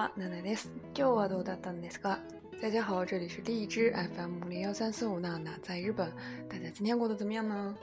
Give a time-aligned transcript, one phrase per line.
[0.00, 0.72] はナナです。
[0.96, 2.20] 今日はどうだったんですか？
[2.62, 6.10] 大家好，这里是荔枝 FM 零幺三四五娜娜在日本，
[6.48, 7.76] 大家今天过得怎么样呢？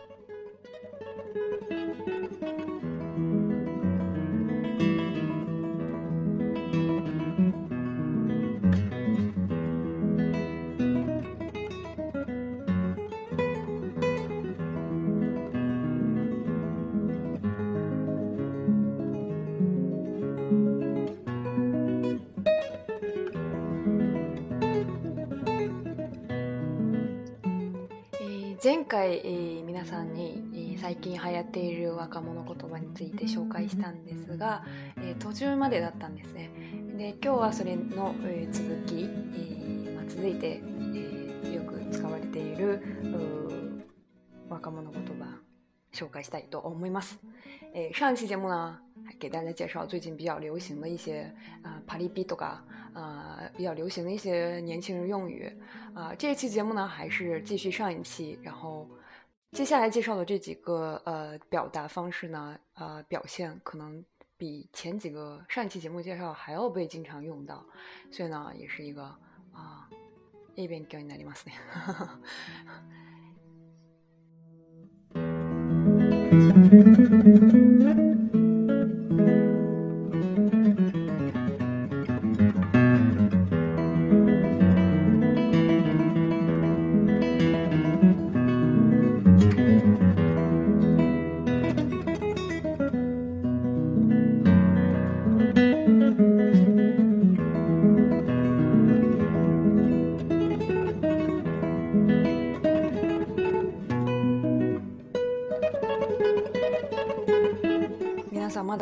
[28.67, 34.65] 前回、えー、皆さんに、えー、最近流行っている若者言葉について紹介したんですが、
[34.97, 36.49] えー、途中までだったんですね。
[36.97, 40.61] で今日はそれの、え続き、えまあ、続いて、
[41.45, 43.85] えよく使われている
[44.49, 45.46] 若者言葉
[45.92, 47.18] 紹介したいと思います。
[47.74, 48.78] 诶，上一期节目呢，
[49.18, 52.60] 给大家介绍最近比较流行的一些啊，パリピとか
[52.94, 55.50] 啊，比较流行的一些年轻人用语
[55.94, 56.14] 啊。
[56.14, 58.88] 这一期节目呢，还是继续上一期，然后
[59.52, 64.04] 接下来介绍的这几个呃表达方式呢，呃，表现可能
[64.36, 67.64] 比前几个上一期节目介绍还要被经常用到，
[68.10, 69.04] 所以呢，也是一个
[69.52, 69.88] 啊，
[70.54, 71.52] 一边教你なりますね。
[76.69, 78.46] Música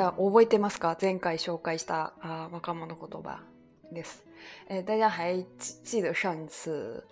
[0.05, 0.95] まだ覚えてますか？
[1.01, 3.39] 前回紹介した啊若者言葉
[3.91, 4.23] です。
[4.69, 7.03] 哎，大家还记得上一次？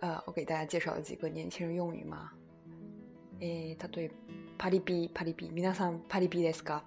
[0.00, 2.32] 呃我给大家介绍的几个年轻人用语吗？
[3.40, 4.10] 哎，他对
[4.58, 5.08] パリピ？
[5.12, 5.48] パリピ？
[5.52, 6.80] 皆さんパリピですか？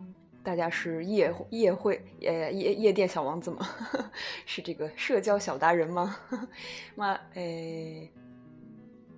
[0.43, 2.01] 大家是夜夜会？
[2.21, 3.65] 呃夜夜店小王子吗？
[4.45, 4.91] 是这个？
[4.97, 6.17] 社交小达人吗？
[6.97, 8.25] まあえー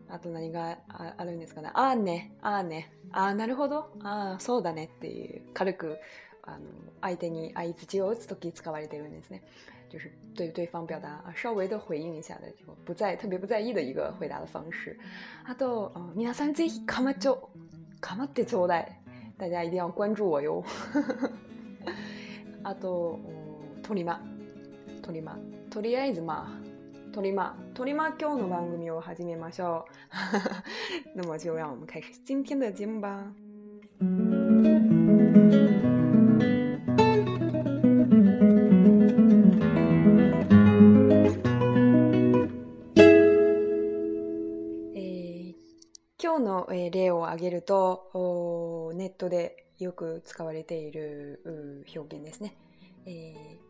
[0.10, 1.70] あと何があるんですかね？
[1.74, 5.98] あーね、あーね、ああ、なるほど、ああ、そうだねっていう軽く
[6.48, 6.60] あの
[7.02, 9.44] 相手に相槌を打つ時使われてるんですね。
[9.90, 14.98] 就是对对方表达稍微的回应一下的这个不在特别不在意的一个回答的方式。
[15.46, 17.50] あと、皆さんぜひかまちょ
[18.02, 19.02] かまってちょうだい。
[19.38, 20.64] 大家一定要关注我哟。
[22.64, 23.20] あと、
[23.84, 24.22] トリマ、
[25.02, 25.38] トリマ、
[25.70, 26.68] とりあえずまあ。
[27.14, 29.86] トリマ、トリマ今日の番組を始めましょ
[31.16, 31.16] う。
[31.16, 33.34] 那么就让我们开始今天的节目吧。
[47.28, 52.56] を挙げると、ネットでよく使われている表現ですね。
[53.06, 53.68] えー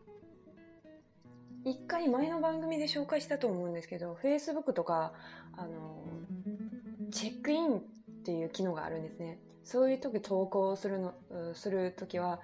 [1.66, 5.12] 一回前の番組で紹介したと思うんですけど Facebook とか
[5.58, 6.02] あの
[7.12, 7.82] チェックインっ
[8.24, 11.14] ていう機能があるんですねそういう時投稿するの
[11.56, 12.40] する時は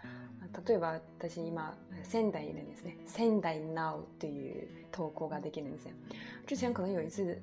[0.66, 5.92] 例えば私今仙台いるんですね仙台 Now っていう投稿ができるんですよ
[6.46, 7.40] 之前可能有一次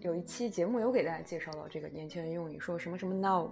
[0.00, 3.50] 有一期节目有给大家介绍到这个年轻人用语说什么什么 Now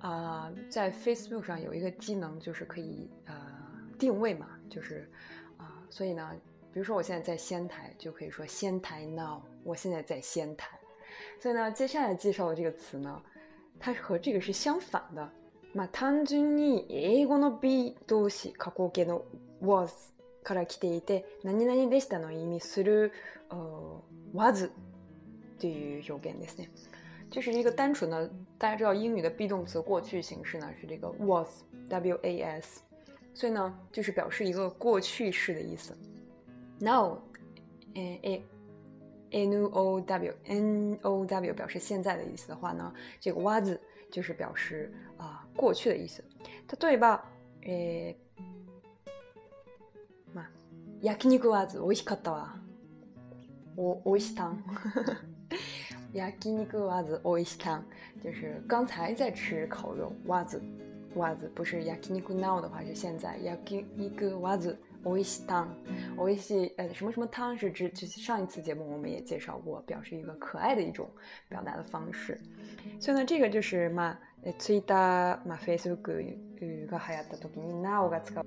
[0.00, 3.34] 啊、呃，在 Facebook 上有一个机能就是可以呃
[3.98, 5.08] 定位嘛，就是
[5.56, 6.34] 啊、呃，所以呢
[6.72, 10.78] 比如说我现在在仙台，就可以说仙台 now，我现在在仙台。
[11.40, 13.22] 所以呢，接下来介绍的这个词呢，
[13.80, 15.28] 它和这个是相反的。
[15.73, 19.23] まあ単純に英語の be 動詞過去形の
[19.61, 19.89] was
[20.43, 23.11] から来ていて、何々でしたの意味する
[24.33, 24.69] was
[25.59, 26.69] という表現ですね。
[27.31, 28.29] 就是一个单纯的，
[28.59, 32.83] 大家知道英语的 be 动词过去形式呢是这个 was，w a s，
[33.33, 35.97] 所以呢就是表示一个过去式的意思。
[36.79, 37.17] Now，
[37.95, 38.43] 诶诶
[39.31, 43.81] ，n o w n o w 表示现在的意思的话呢，这个哇字
[44.12, 46.24] 就是表示啊过去的意思。
[46.80, 47.24] 例えば、
[47.62, 48.16] え
[50.34, 50.50] まあ
[51.00, 52.56] 焼肉は美味しかったわ。
[53.76, 54.64] お美味したん。
[56.12, 57.84] 焼肉は美味したん，
[58.22, 60.12] 就是刚才在吃烤肉。
[60.26, 60.60] 哇子，
[61.14, 63.36] 哇子不是焼肉 now 的话是现在。
[63.38, 64.58] 焼肉は
[65.03, 65.67] おいし汤，
[66.17, 71.09] おいし呃什么什么汤是指，就是上一次节目我们也介绍过，表示一个可爱的一种
[71.49, 72.39] 表达的方式。
[72.99, 78.43] 所以呢，这个就是まあツイッター、まあフェイスブックが流行った時になおが使う。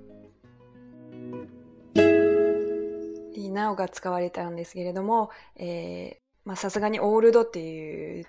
[3.57, 6.15] now が使われたんですけれども、えー、
[6.45, 8.25] まあさすがに old っていう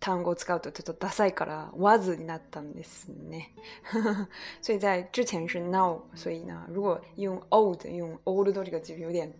[0.00, 3.52] 単語を使うとちょっとダサいから was になったんですね。
[4.62, 9.30] 所以在之前是 now，所以呢，如果用 old 用 old 这个就有点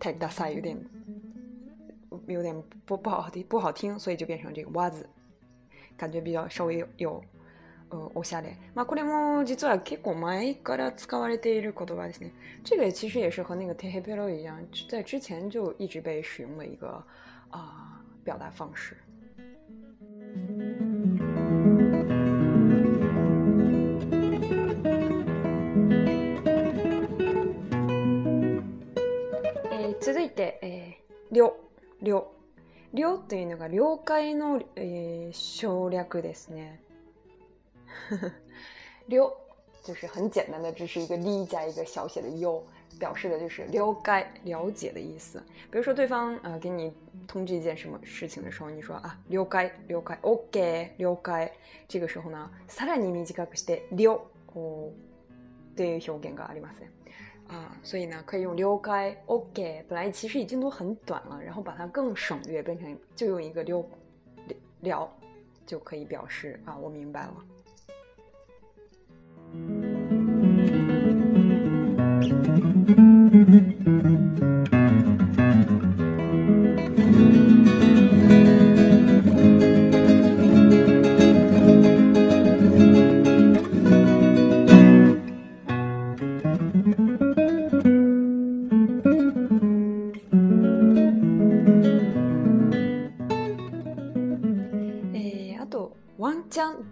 [0.00, 0.82] 太ダサい，有点
[2.26, 5.04] 有点不不好不好听，所以就变成这个 was，
[5.98, 7.22] 感觉比较稍微有
[8.14, 8.56] おしゃれ。
[8.74, 12.32] まあこれも実は結構前から使われている言葉ですね。
[12.64, 14.58] 这个其实也是和那个 t e h e p e r o 一样，
[14.88, 16.88] 在之前就一直被使用的一个
[17.50, 18.96] 啊、呃、表达方式。
[29.72, 31.56] えー、続いて、えー、了、
[32.02, 32.36] 了。
[32.92, 36.80] 了というのが了解の、えー、省略ですね。
[39.08, 39.36] 了
[39.84, 42.64] 就是很简单的，只是一个 li 加一个小写的 u，
[42.99, 45.41] 表示的就是了解、了解的意思。
[45.71, 46.93] 比如说对方呃给你
[47.27, 51.51] 通知一件什么事情的时候，你说啊了解、了解、OK、了解，
[51.87, 54.21] 这个时候呢，さらに短くして了
[55.75, 56.83] という表現があります
[57.47, 59.85] 啊，所以呢可以用了解、OK。
[59.87, 63.85] 本来其实已经都很短了，然后把它更省略，变成就用一个了
[64.81, 65.09] 了
[65.65, 67.35] 就可以表示啊我明白了。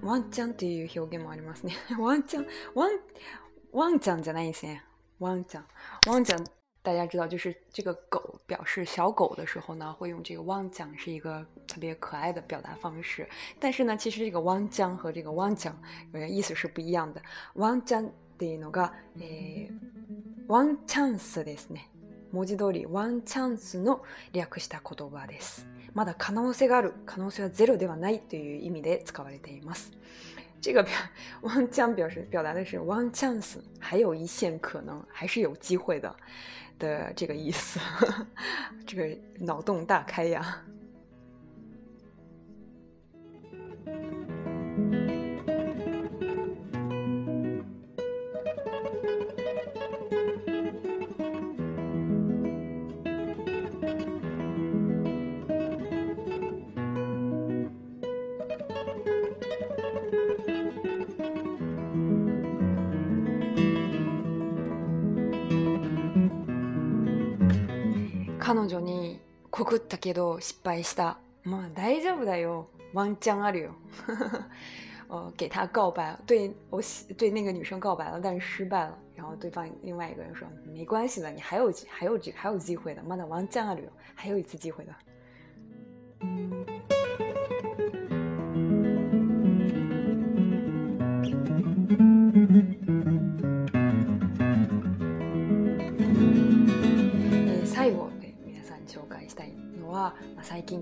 [0.03, 1.75] ワンちゃんっていう表現もありますね。
[1.99, 2.91] ワンちゃん、ワン、
[3.73, 4.85] ワンちゃんじゃないですね。
[5.19, 5.67] ワンちゃん。
[6.07, 6.45] ワンちゃん，
[6.83, 13.29] 大家知道，就是这个狗表示小狗的时候呢，会用这个 ワンちゃん，是一个特别可爱的表达方式。
[13.59, 15.75] 但是呢，其实这个 ワンちゃん 和这个 ワンチャン，
[16.13, 17.23] 呃，意思是不一样的。
[17.55, 19.73] ワンチャンっていうのが、えー、
[20.47, 21.89] ワンチャンスですね。
[22.33, 24.03] 文字通りワンチャンスの
[24.33, 25.67] 略した言葉です。
[25.95, 29.93] まだ可能性がある、可能性はゼロではないという意味で使われています。
[30.61, 30.91] 这个表
[31.43, 36.15] ワンチャン表示表达的是 one chance，还有一线可能，还是有机会的
[36.79, 37.79] 的这个意思。
[38.87, 40.65] 这个脑洞大开呀！
[68.44, 69.20] 彼女に
[69.52, 71.18] 告ったけど失败した。
[71.44, 72.68] まあ大丈夫だよ。
[72.94, 73.72] ワンチャンあるよ。
[75.10, 76.80] 呃，给他告白，对我
[77.18, 78.96] 对那个女生告白了，但是失败了。
[79.16, 84.94] 然后对方另外一个人说：“没关系的，你还有还有还有机会的，まだワンチャンあるよ，还有一次机会的。”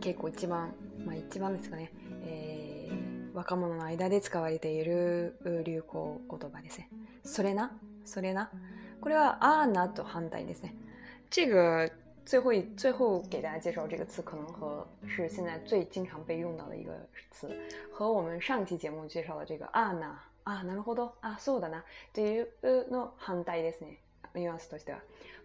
[0.03, 0.75] 結構一番、
[1.07, 1.93] まあ、一番ですかね、
[2.25, 6.91] えー、若者の間で使われている流行言葉ですね。
[7.25, 7.71] それな、
[8.05, 8.51] それな？
[9.01, 10.75] これはあーなと反対ですね。
[11.31, 11.91] 这个
[12.27, 16.93] 最后最后给大家介绍这个词，可能和是现在最经常被用到的一个
[17.31, 17.49] 词，
[17.93, 21.83] 和我们上期节目介绍的这个あーな、あ、なるほど、あ、そうだなっ
[22.13, 22.49] ていう
[22.91, 23.99] の反対ですね。
[24.35, 24.99] ニュアンスとしては，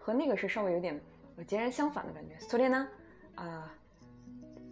[0.06, 1.00] 和那个是稍微有点
[1.46, 2.38] 截然相反的感觉。
[2.40, 2.88] それな？
[3.36, 3.72] 啊，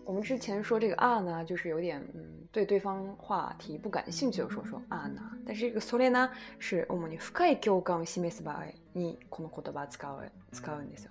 [0.04, 5.22] 我们之前说这个啊呢，就是有点嗯，对对方话题不感兴趣的时候说啊呢。
[5.46, 11.10] 但是这个それ呢，是主に深い共感を示す場合にこの言葉使う使うんですよ。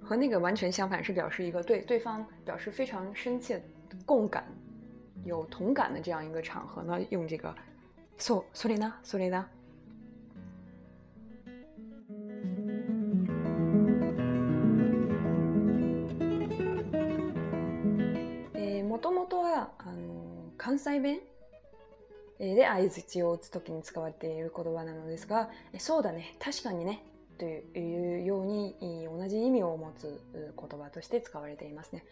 [0.00, 3.60] 和那个完全相反，是表示一个对对方表示非常深切
[4.04, 4.44] 共感、
[5.24, 7.54] 有同感的这样一个场合呢，用这个
[8.18, 9.46] そうそれなそれな。
[18.97, 21.19] もともとはあの関西弁？
[22.39, 27.03] で相づちを打つ時に使われている言葉なのですが、そうだね、確かにね、
[27.37, 28.75] というように
[29.07, 32.03] 同じ意味を持つ言葉として使われていますね。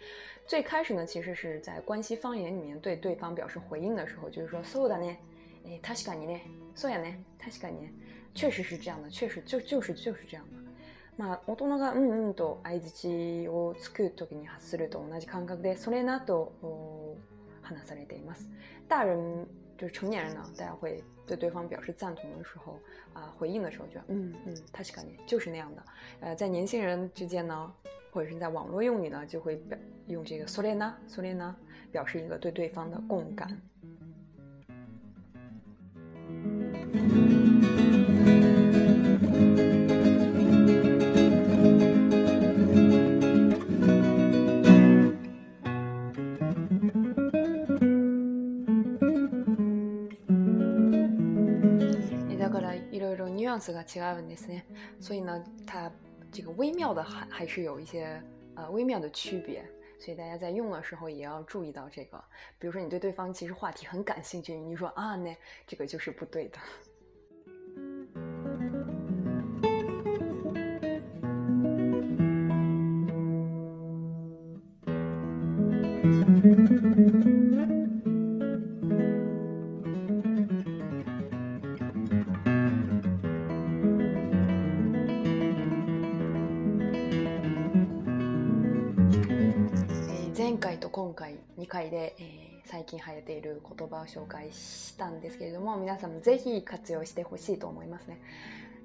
[0.45, 5.17] 最开始呢，其实是在关西方言里面对对方表示回应的时候，就是说そうだね、
[5.81, 6.43] 確かにね、
[6.75, 7.91] そうやね、確かにね、
[8.35, 10.64] 确实是这样的，确实就就是就是这样的。
[11.17, 16.51] まあ、大人がうんうんと相づちをつく時に発すると同じ感覚で、それなと
[17.61, 18.49] 話されています。
[18.87, 22.79] 大人就是成年人呢，大家会对对方表示赞同的时候
[23.13, 25.83] 啊，回应的时候，觉得嗯嗯，確かに就是那样的。
[26.19, 27.71] 呃，在年轻人之间呢，
[28.11, 31.55] 或者是在网络用语呢，就会表用这个それなそれな
[31.91, 33.59] 表示一个对对方的共感。
[53.54, 54.64] ろいろニュアンスが違うんですね。
[55.00, 55.90] 所以呢，它
[56.32, 58.22] 这个微妙的还还是有一些
[58.54, 59.64] 呃微妙的区别。
[59.98, 62.22] 所以大家在用的时候也要注意到这个。
[62.58, 66.58] 比如说你对对方其实话题很感兴趣，你说啊那这个就是不对的。
[90.95, 98.17] 今回2回で、えー、最近流行っている言葉を紹介したんですけれども皆さんもぜひ活用してほしいと思いますね。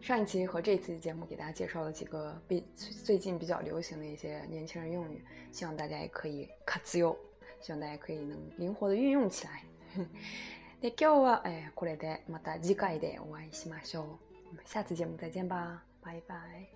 [0.00, 2.64] 上一期和这次节目给大家介绍了几个比
[3.04, 7.16] 最近比较流行的一些年轻人用语，希望大家也可以活用，
[7.60, 9.62] 希望大家可以能灵活的运用起来。
[10.82, 14.18] で今日は、えー、これでまた次回でお会いしましょ
[14.56, 14.58] う。
[14.66, 16.66] 下次节目再见吧，拜拜。